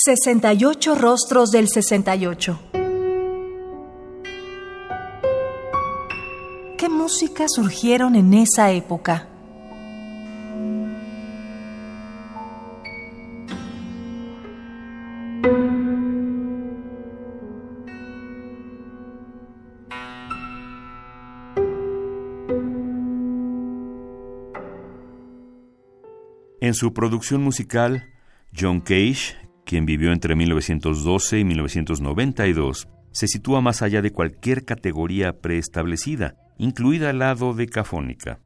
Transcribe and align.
68 0.00 0.94
rostros 0.94 1.50
del 1.50 1.66
68. 1.66 2.60
¿Qué 6.78 6.88
música 6.88 7.46
surgieron 7.48 8.14
en 8.14 8.32
esa 8.32 8.70
época? 8.70 9.26
En 26.60 26.74
su 26.74 26.94
producción 26.94 27.42
musical, 27.42 28.14
John 28.56 28.80
Cage, 28.80 29.47
quien 29.68 29.84
vivió 29.84 30.12
entre 30.12 30.34
1912 30.34 31.40
y 31.40 31.44
1992, 31.44 32.88
se 33.12 33.28
sitúa 33.28 33.60
más 33.60 33.82
allá 33.82 34.00
de 34.00 34.12
cualquier 34.12 34.64
categoría 34.64 35.40
preestablecida, 35.40 36.36
incluida 36.56 37.12
la 37.12 37.34
dodecafónica. 37.34 38.40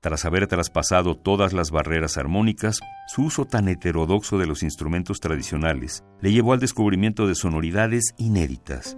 Tras 0.00 0.24
haber 0.24 0.46
traspasado 0.46 1.16
todas 1.16 1.52
las 1.52 1.72
barreras 1.72 2.16
armónicas, 2.16 2.78
su 3.08 3.24
uso 3.24 3.46
tan 3.46 3.68
heterodoxo 3.68 4.38
de 4.38 4.46
los 4.46 4.62
instrumentos 4.62 5.18
tradicionales 5.18 6.04
le 6.20 6.32
llevó 6.32 6.52
al 6.52 6.60
descubrimiento 6.60 7.26
de 7.26 7.34
sonoridades 7.34 8.14
inéditas. 8.16 8.96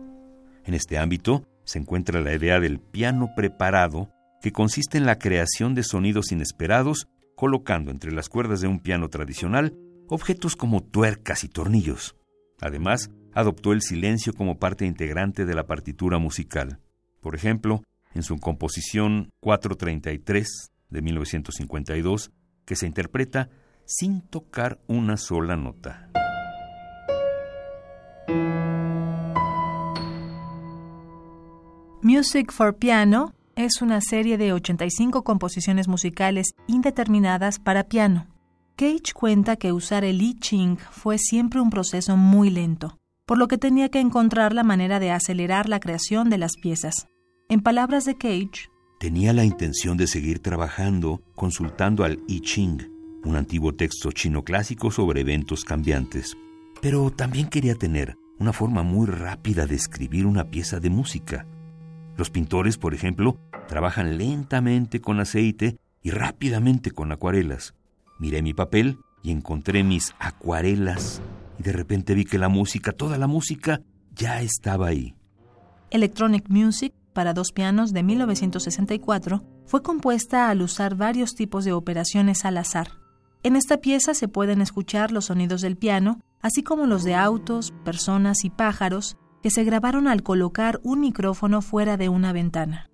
En 0.67 0.75
este 0.75 0.99
ámbito 0.99 1.43
se 1.65 1.79
encuentra 1.79 2.21
la 2.21 2.35
idea 2.35 2.61
del 2.61 2.81
piano 2.81 3.31
preparado, 3.35 4.11
que 4.43 4.53
consiste 4.53 4.99
en 4.99 5.07
la 5.07 5.19
creación 5.19 5.75
de 5.75 5.85
sonidos 5.85 6.33
inesperados 6.33 7.09
colocando 7.35 7.91
entre 7.91 8.13
las 8.13 8.29
cuerdas 8.29 8.61
de 8.61 8.69
un 8.69 8.79
piano 8.79 9.09
tradicional 9.09 9.75
objetos 10.09 10.57
como 10.57 10.83
tuercas 10.83 11.45
y 11.45 11.49
tornillos. 11.49 12.17
Además, 12.61 13.11
adoptó 13.33 13.73
el 13.73 13.83
silencio 13.83 14.33
como 14.33 14.59
parte 14.59 14.87
integrante 14.87 15.45
de 15.45 15.55
la 15.55 15.67
partitura 15.67 16.19
musical. 16.19 16.79
Por 17.21 17.35
ejemplo, 17.35 17.83
en 18.15 18.23
su 18.23 18.39
composición 18.39 19.31
433 19.41 20.71
de 20.91 21.03
1952, 21.03 22.31
que 22.65 22.77
se 22.77 22.87
interpreta 22.87 23.49
sin 23.85 24.21
tocar 24.21 24.81
una 24.87 25.17
sola 25.17 25.57
nota. 25.57 26.09
Music 32.03 32.53
for 32.53 32.77
Piano 32.77 33.33
es 33.55 33.81
una 33.81 34.01
serie 34.01 34.37
de 34.39 34.53
85 34.53 35.23
composiciones 35.25 35.89
musicales 35.89 36.55
indeterminadas 36.67 37.59
para 37.59 37.85
piano. 37.85 38.32
Cage 38.77 39.13
cuenta 39.15 39.57
que 39.57 39.73
usar 39.73 40.03
el 40.03 40.23
I 40.23 40.39
Ching 40.39 40.79
fue 40.79 41.19
siempre 41.19 41.61
un 41.61 41.69
proceso 41.69 42.17
muy 42.17 42.49
lento, 42.49 42.99
por 43.27 43.37
lo 43.37 43.47
que 43.47 43.59
tenía 43.59 43.91
que 43.91 44.01
encontrar 44.01 44.55
la 44.55 44.65
manera 44.65 44.99
de 44.99 45.11
acelerar 45.11 45.69
la 45.69 45.79
creación 45.79 46.31
de 46.31 46.39
las 46.39 46.57
piezas. 46.57 47.07
En 47.51 47.61
palabras 47.61 48.07
de 48.07 48.17
Cage, 48.17 48.71
tenía 48.99 49.35
la 49.35 49.45
intención 49.45 49.99
de 49.99 50.07
seguir 50.07 50.39
trabajando 50.39 51.23
consultando 51.35 52.03
al 52.03 52.21
I 52.29 52.41
Ching, 52.41 52.81
un 53.25 53.37
antiguo 53.37 53.75
texto 53.75 54.11
chino 54.11 54.43
clásico 54.43 54.91
sobre 54.91 55.21
eventos 55.21 55.65
cambiantes. 55.65 56.35
Pero 56.81 57.11
también 57.11 57.49
quería 57.49 57.75
tener 57.75 58.17
una 58.39 58.55
forma 58.55 58.83
muy 58.83 59.07
rápida 59.07 59.67
de 59.67 59.75
escribir 59.75 60.25
una 60.27 60.51
pieza 60.51 60.81
de 60.81 60.89
música. 60.89 61.47
Los 62.17 62.31
pintores, 62.31 62.79
por 62.79 62.95
ejemplo, 62.95 63.37
trabajan 63.69 64.17
lentamente 64.17 65.01
con 65.01 65.21
aceite 65.21 65.77
y 66.03 66.11
rápidamente 66.11 66.91
con 66.91 67.13
acuarelas. 67.13 67.75
Miré 68.23 68.41
mi 68.41 68.55
papel 68.55 69.01
y 69.21 69.33
encontré 69.33 69.83
mis 69.83 70.15
acuarelas 70.21 71.21
y 71.59 71.65
de 71.65 71.73
repente 71.73 72.15
vi 72.15 72.25
que 72.25 72.39
la 72.39 72.49
música, 72.49 72.93
toda 72.93 73.19
la 73.19 73.27
música, 73.27 73.81
ya 74.15 74.43
estaba 74.43 74.87
ahí. 74.87 75.17
Electronic 75.91 76.49
Music 76.49 76.95
para 77.13 77.35
dos 77.35 77.51
pianos 77.51 77.93
de 77.93 78.05
1964 78.05 79.43
fue 79.67 79.83
compuesta 79.83 80.51
al 80.51 80.63
usar 80.63 80.95
varios 80.95 81.35
tipos 81.35 81.65
de 81.65 81.73
operaciones 81.73 82.45
al 82.45 82.59
azar. 82.59 82.93
En 83.43 83.57
esta 83.57 83.79
pieza 83.79 84.15
se 84.15 84.29
pueden 84.29 84.61
escuchar 84.61 85.11
los 85.11 85.25
sonidos 85.25 85.61
del 85.61 85.77
piano, 85.77 86.21
así 86.41 86.63
como 86.63 86.87
los 86.87 87.03
de 87.03 87.17
autos, 87.17 87.75
personas 87.85 88.45
y 88.45 88.51
pájaros, 88.51 89.17
que 89.43 89.51
se 89.51 89.65
grabaron 89.65 90.07
al 90.07 90.23
colocar 90.23 90.79
un 90.85 91.01
micrófono 91.01 91.61
fuera 91.61 91.97
de 91.97 92.09
una 92.09 92.33
ventana. 92.33 92.92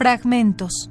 Fragmentos. 0.00 0.90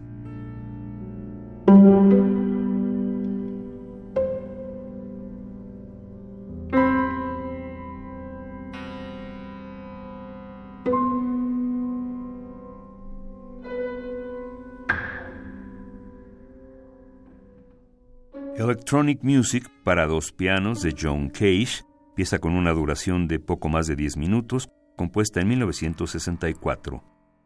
Electronic 18.55 19.23
Music 19.23 19.71
para 19.83 20.05
dos 20.05 20.31
pianos 20.31 20.83
de 20.83 20.93
John 20.95 21.29
Cage, 21.29 21.81
pieza 22.15 22.37
con 22.37 22.53
una 22.53 22.73
duración 22.73 23.27
de 23.27 23.39
poco 23.39 23.69
más 23.69 23.87
de 23.87 23.95
10 23.95 24.17
minutos, 24.17 24.69
compuesta 24.95 25.41
en 25.41 25.47
1964. 25.47 27.03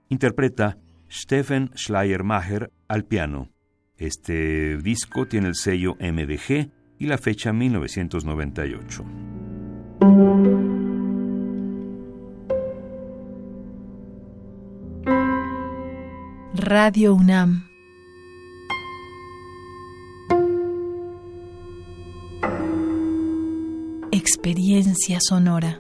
Interpreta 0.10 0.78
Stephen 1.14 1.70
Schleiermacher 1.76 2.72
al 2.88 3.06
piano. 3.06 3.50
Este 3.98 4.78
disco 4.78 5.28
tiene 5.28 5.50
el 5.50 5.56
sello 5.56 5.96
MDG 6.00 6.72
y 6.98 7.06
la 7.06 7.20
fecha 7.20 7.54
1998. 7.54 9.06
Radio 16.56 17.14
UNAM 17.14 17.68
Experiencia 24.12 25.20
sonora 25.22 25.80